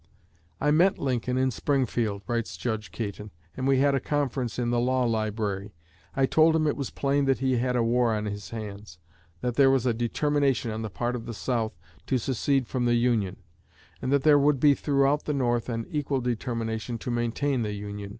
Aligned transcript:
"I 0.59 0.71
met 0.71 0.97
Lincoln 0.97 1.37
in 1.37 1.51
Springfield," 1.51 2.23
writes 2.25 2.57
Judge 2.57 2.91
Caton, 2.91 3.29
"and 3.55 3.67
we 3.67 3.77
had 3.77 3.93
a 3.93 3.99
conference 3.99 4.57
in 4.57 4.71
the 4.71 4.79
law 4.79 5.03
library. 5.03 5.75
I 6.15 6.25
told 6.25 6.55
him 6.55 6.65
it 6.65 6.75
was 6.75 6.89
plain 6.89 7.25
that 7.25 7.37
he 7.37 7.57
had 7.57 7.75
a 7.75 7.83
war 7.83 8.11
on 8.15 8.25
his 8.25 8.49
hands; 8.49 8.97
that 9.41 9.57
there 9.57 9.69
was 9.69 9.85
a 9.85 9.93
determination 9.93 10.71
on 10.71 10.81
the 10.81 10.89
part 10.89 11.15
of 11.15 11.27
the 11.27 11.35
South 11.35 11.77
to 12.07 12.17
secede 12.17 12.65
from 12.67 12.85
the 12.85 12.95
Union, 12.95 13.37
and 14.01 14.11
that 14.11 14.23
there 14.23 14.39
would 14.39 14.59
be 14.59 14.73
throughout 14.73 15.25
the 15.25 15.35
North 15.35 15.69
an 15.69 15.85
equal 15.87 16.19
determination 16.19 16.97
to 16.97 17.11
maintain 17.11 17.61
the 17.61 17.73
Union. 17.73 18.09